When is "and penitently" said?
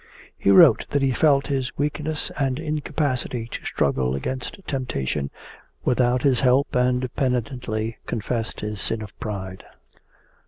6.75-7.99